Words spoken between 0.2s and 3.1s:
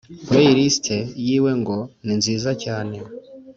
playlist yiwe ngo ni nziza cyane